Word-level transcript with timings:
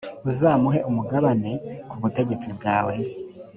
uzamuhe 0.29 0.79
umugabane 0.89 1.51
ku 1.89 1.95
butegetsi 2.01 2.47
bwawe. 2.57 2.93